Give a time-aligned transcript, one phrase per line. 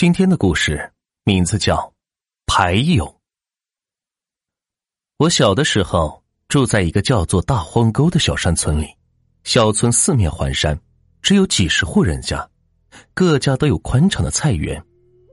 [0.00, 0.92] 今天的故事
[1.24, 1.74] 名字叫
[2.46, 3.04] 《牌友》。
[5.16, 8.86] 我小的时候住在一个叫做大荒沟的小山村里，
[9.42, 10.80] 小村四面环山，
[11.20, 12.48] 只有几十户人家，
[13.12, 14.80] 各家都有宽敞的菜园，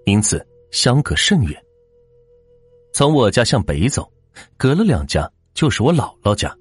[0.08, 1.64] 因此相隔甚远。
[2.92, 4.12] 从我家向北走，
[4.58, 6.52] 隔了两家就是我姥姥家，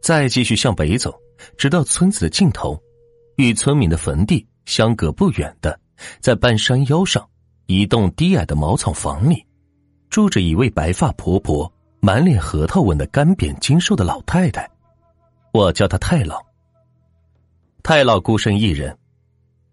[0.00, 1.14] 再继续向北走，
[1.58, 2.82] 直到村子的尽头，
[3.36, 5.78] 与村民的坟地相隔不远的。
[6.20, 7.28] 在半山腰上，
[7.66, 9.46] 一栋低矮的茅草房里，
[10.10, 14.68] 住着一位白发婆婆、满脸核桃纹的干瘪精瘦的老太太。
[15.52, 16.40] 我叫她太老。
[17.82, 18.96] 太老孤身一人，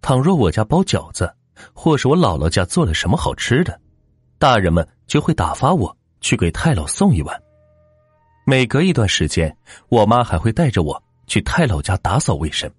[0.02, 1.32] 倘若我家包饺子，
[1.74, 3.80] 或是我姥姥家做了什么好吃的，
[4.38, 7.40] 大人们就会打发我去给太老送一碗。
[8.46, 9.56] 每隔一段时间，
[9.90, 12.72] 我妈还会带着我去太老家打扫卫生。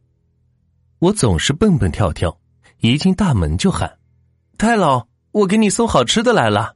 [0.99, 2.37] 我总是蹦蹦跳跳。
[2.81, 3.99] 一进大门就喊
[4.57, 6.75] ：“太老，我给你送好吃的来了。”“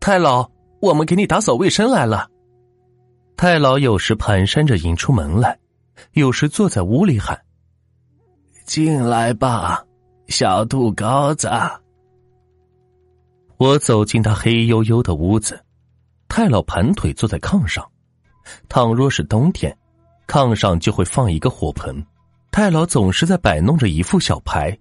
[0.00, 2.28] 太老，我们给你打扫卫生来了。”
[3.36, 5.56] 太老有时蹒跚着迎出门来，
[6.12, 7.40] 有时坐在屋里喊
[8.66, 9.84] ：“进来吧，
[10.26, 11.48] 小兔羔子。”
[13.58, 15.64] 我走进他黑黝黝的屋子，
[16.28, 17.88] 太老盘腿坐在炕上。
[18.68, 19.76] 倘若是冬天，
[20.26, 22.04] 炕上就会放一个火盆。
[22.50, 24.76] 太老总是在摆弄着一副小牌。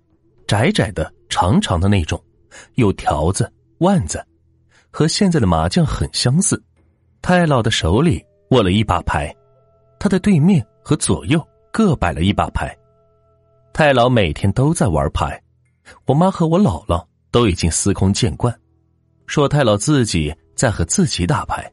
[0.48, 2.24] 窄窄的、长长的那种，
[2.76, 4.26] 有条子、腕子，
[4.90, 6.62] 和现在的麻将很相似。
[7.22, 9.36] 太老的手里握了一把牌，
[10.00, 12.74] 他的对面和左右各摆了一把牌。
[13.74, 15.40] 太老每天都在玩牌，
[16.06, 18.58] 我妈和我姥姥都已经司空见惯，
[19.26, 21.70] 说太老自己在和自己打牌。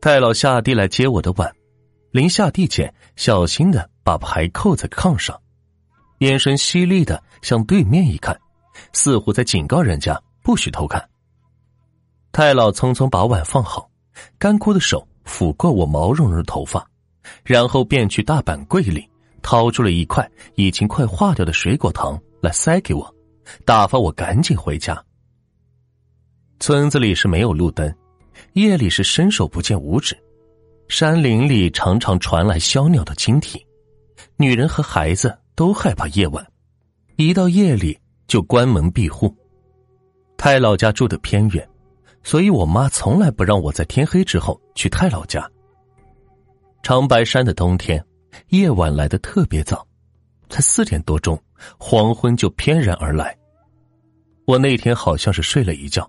[0.00, 1.50] 太老下地来接我的碗，
[2.10, 5.40] 临下地前小心的把牌扣在炕上。
[6.18, 8.38] 眼神犀利的向对面一看，
[8.92, 11.06] 似乎在警告人家不许偷看。
[12.32, 13.90] 太老匆匆把碗放好，
[14.38, 16.86] 干枯的手抚过我毛茸茸的头发，
[17.44, 19.08] 然后便去大板柜里
[19.42, 23.14] 掏出了一块已经快化掉的水果糖来塞给我，
[23.64, 25.02] 打发我赶紧回家。
[26.60, 27.94] 村子里是没有路灯，
[28.54, 30.16] 夜里是伸手不见五指，
[30.88, 33.64] 山林里常常传来小鸟的惊啼，
[34.36, 35.36] 女人和孩子。
[35.56, 36.46] 都害怕夜晚，
[37.16, 39.34] 一到夜里就关门闭户。
[40.36, 41.66] 太老家住的偏远，
[42.22, 45.50] 所以我妈从来不让我在天黑之后去太老家。
[46.82, 48.04] 长白山的冬天，
[48.50, 49.84] 夜晚来的特别早，
[50.50, 51.42] 才四点多钟，
[51.78, 53.34] 黄昏就翩然而来。
[54.44, 56.08] 我那天好像是睡了一觉，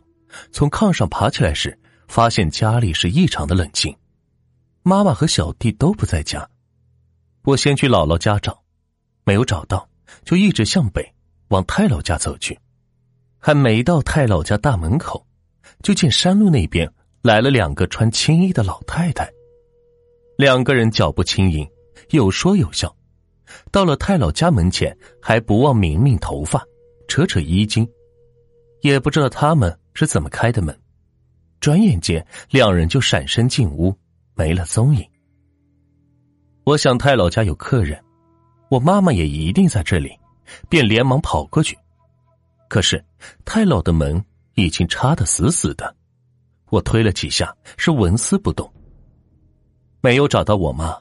[0.52, 1.80] 从炕上爬起来时，
[2.10, 3.96] 发现家里是异常的冷清，
[4.84, 6.48] 妈妈和小弟都不在家。
[7.44, 8.62] 我先去姥姥家找。
[9.28, 9.86] 没有找到，
[10.24, 11.06] 就一直向北
[11.50, 12.58] 往太老家走去，
[13.38, 15.28] 还没到太老家大门口，
[15.84, 16.90] 就见山路那边
[17.24, 19.30] 来了两个穿青衣的老太太。
[20.38, 21.70] 两个人脚步轻盈，
[22.12, 22.96] 有说有笑，
[23.70, 26.66] 到了太老家门前，还不忘抿抿头发，
[27.10, 27.86] 扯扯衣襟，
[28.80, 30.74] 也不知道他们是怎么开的门。
[31.60, 33.94] 转眼间，两人就闪身进屋，
[34.36, 35.06] 没了踪影。
[36.64, 38.02] 我想太老家有客人。
[38.70, 40.18] 我妈妈也一定在这里，
[40.70, 41.78] 便连忙跑过去。
[42.68, 43.04] 可是
[43.46, 44.24] 太老的门
[44.56, 45.96] 已经插得死死的，
[46.70, 48.72] 我推了几下，是纹丝不动。
[50.02, 50.98] 没有找到我妈，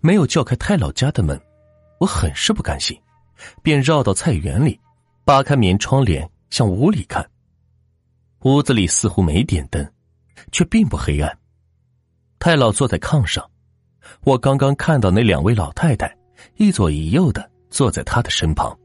[0.00, 1.40] 没有叫开太老家的门，
[2.00, 2.98] 我很是不甘心，
[3.62, 4.78] 便绕到菜园里，
[5.24, 7.26] 扒开棉窗帘向屋里看。
[8.42, 9.90] 屋子里似乎没点灯，
[10.52, 11.38] 却并不黑暗。
[12.38, 13.50] 太老坐在炕上，
[14.22, 16.14] 我刚刚看到那两位老太太。
[16.56, 18.76] 一左一右的坐在他的身旁。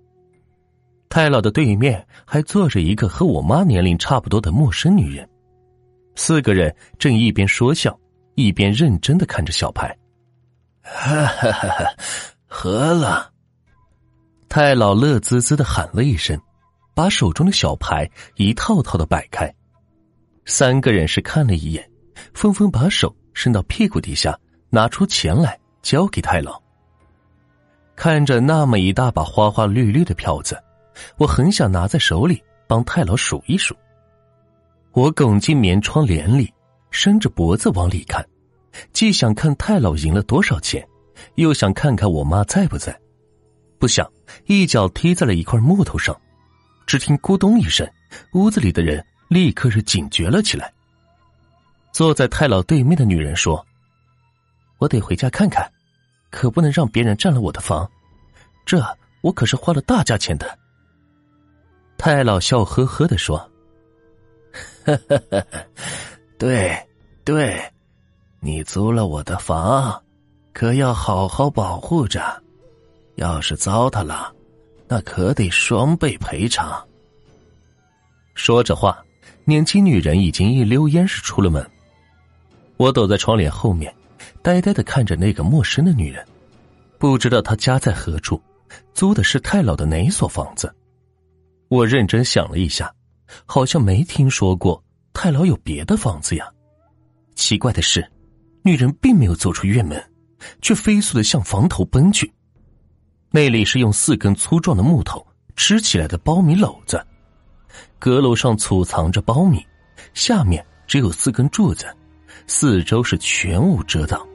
[1.09, 5.27] 太老的对面还坐着一个和我妈年龄差不多的陌生女人，
[6.15, 7.97] 四个人正一边说笑，
[8.35, 9.93] 一边认真的看着小牌。
[10.81, 11.67] 哈哈哈！
[11.69, 11.93] 哈，
[12.47, 13.31] 喝了。
[14.47, 16.39] 太老乐滋滋的喊了一声，
[16.93, 19.53] 把手中的小牌一套套的摆开。
[20.45, 21.89] 三个人是看了一眼，
[22.33, 24.37] 纷纷把手伸到屁股底下，
[24.69, 26.61] 拿出钱来交给太老。
[28.01, 30.59] 看着那么一大把花花绿绿的票子，
[31.17, 33.75] 我很想拿在手里帮太老数一数。
[34.93, 36.51] 我拱进棉窗帘里，
[36.89, 38.27] 伸着脖子往里看，
[38.91, 40.83] 既想看太老赢了多少钱，
[41.35, 42.99] 又想看看我妈在不在。
[43.77, 44.11] 不想
[44.47, 46.19] 一脚踢在了一块木头上，
[46.87, 47.87] 只听咕咚一声，
[48.33, 50.73] 屋子里的人立刻是警觉了起来。
[51.91, 53.63] 坐在太老对面的女人说
[54.81, 55.71] ：“我得回家看看。”
[56.31, 57.87] 可不能让别人占了我的房，
[58.65, 58.83] 这
[59.21, 60.57] 我可是花了大价钱的。
[61.97, 63.37] 太老笑呵呵的说
[64.83, 65.45] ：“呵呵呵，
[66.39, 66.75] 对
[67.23, 67.61] 对，
[68.39, 70.01] 你租了我的房，
[70.51, 72.41] 可要好好保护着。
[73.15, 74.33] 要是糟蹋了，
[74.87, 76.83] 那可得双倍赔偿。”
[78.33, 78.97] 说着话，
[79.43, 81.69] 年轻女人已经一溜烟是出了门。
[82.77, 83.93] 我躲在窗帘后面，
[84.43, 86.25] 呆呆的看着那个陌生的女人，
[86.97, 88.41] 不知道她家在何处，
[88.93, 90.73] 租的是太老的哪所房子。
[91.67, 92.93] 我认真想了一下，
[93.45, 94.83] 好像没听说过
[95.13, 96.49] 太老有别的房子呀。
[97.35, 98.05] 奇怪的是，
[98.63, 100.03] 女人并没有走出院门，
[100.61, 102.31] 却飞速的向房头奔去。
[103.29, 107.01] 那里是用四根粗壮的木头支起来的苞米篓子，
[107.99, 109.65] 阁楼上储藏着苞米，
[110.13, 111.85] 下面只有四根柱子。
[112.47, 114.27] 四周是全无遮挡。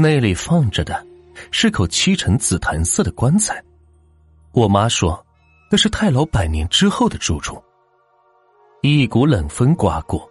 [0.00, 1.04] 那里放着的，
[1.50, 3.60] 是口漆成紫檀色的棺材。
[4.52, 5.26] 我妈说，
[5.72, 7.60] 那是太老百年之后的住处。
[8.80, 10.30] 一股冷风刮过，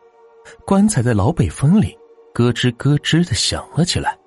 [0.65, 1.93] 棺材在老北风里
[2.33, 4.17] 咯吱咯吱的响了起来。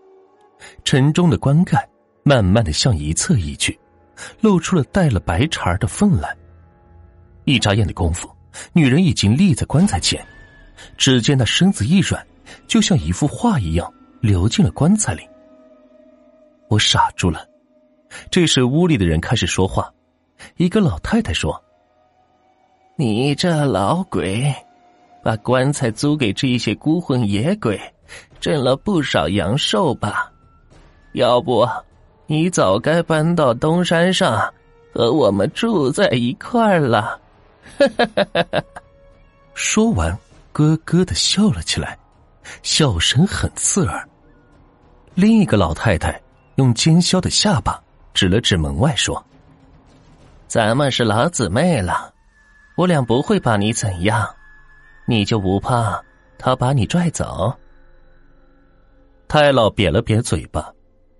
[0.84, 1.88] 沉重的棺盖
[2.22, 3.80] 慢慢的向一侧移去，
[4.42, 6.36] 露出了带了白茬的缝来。
[7.46, 8.28] 一眨眼的功夫，
[8.74, 10.22] 女人已经立在棺材前，
[10.98, 12.22] 只见那身子一软。
[12.66, 13.90] 就像一幅画一样
[14.20, 15.22] 流进了棺材里。
[16.70, 17.44] 我傻住了。
[18.30, 19.92] 这时屋里的人开始说话。
[20.56, 21.60] 一个老太太说
[22.96, 24.54] ：“你这老鬼，
[25.22, 27.78] 把棺材租给这些孤魂野鬼，
[28.38, 30.32] 挣了不少阳寿吧？
[31.12, 31.68] 要不，
[32.26, 34.40] 你早该搬到东山上，
[34.94, 37.20] 和我们住在一块儿了。”
[39.54, 40.16] 说完，
[40.52, 41.98] 咯咯的笑了起来。
[42.62, 44.08] 笑声很刺耳。
[45.14, 46.20] 另一个老太太
[46.60, 49.24] 用尖削的下巴指了指门外，说
[50.46, 52.12] ：“咱们是老姊妹了，
[52.76, 54.28] 我俩不会把你怎样，
[55.06, 55.98] 你就不怕
[56.38, 57.50] 他把你拽走？”
[59.26, 60.70] 太老瘪了瘪嘴巴，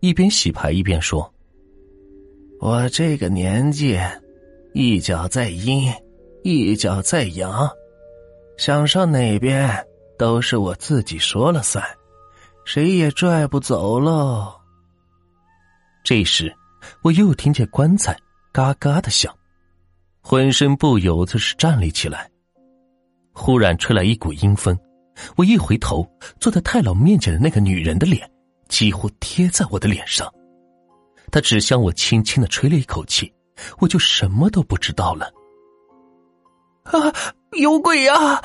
[0.01, 1.33] 一边洗牌一边说
[2.61, 3.99] ：“我这个年纪，
[4.75, 5.91] 一脚在阴，
[6.43, 7.67] 一脚在阳，
[8.59, 9.75] 想上哪边？”
[10.21, 11.83] 都是我自己说了算，
[12.67, 14.60] 谁也拽不走喽。
[16.03, 16.55] 这时，
[17.03, 18.17] 我又听见棺材
[18.53, 19.35] 嘎嘎的响，
[20.21, 22.31] 浑身不由得是站立起来。
[23.33, 24.77] 忽然吹来一股阴风，
[25.37, 26.07] 我一回头，
[26.41, 28.29] 坐在太老面前的那个女人的脸
[28.69, 30.31] 几乎贴在我的脸上，
[31.31, 33.33] 她只向我轻轻的吹了一口气，
[33.79, 35.31] 我就什么都不知道了。
[36.85, 36.93] 啊，
[37.59, 38.43] 有鬼呀！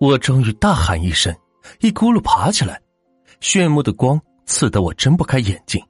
[0.00, 1.34] 我终于大喊一声，
[1.80, 2.80] 一咕噜爬起来，
[3.40, 5.80] 炫目的光刺得我睁不开眼睛。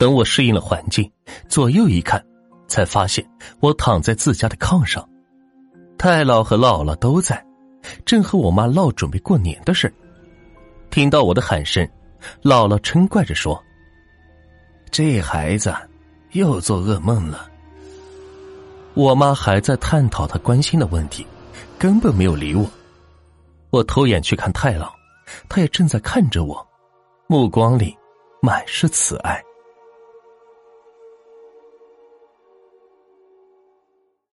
[0.00, 1.12] 等我适应了环境，
[1.46, 2.24] 左右一看，
[2.66, 3.22] 才发现
[3.60, 5.06] 我躺在自家的炕上，
[5.98, 7.44] 太姥和姥姥都在，
[8.06, 9.92] 正和我妈唠准备过年的事。
[10.88, 11.86] 听到我的喊声，
[12.42, 13.62] 姥姥嗔怪着说
[14.90, 15.70] ：“这孩子
[16.32, 17.50] 又做噩梦了。”
[18.96, 21.26] 我妈还在探讨她关心的问题，
[21.78, 22.66] 根本没有理我。
[23.68, 24.90] 我偷眼去看太老，
[25.46, 26.66] 他也正在看着我，
[27.26, 27.94] 目光里
[28.40, 29.38] 满是慈爱。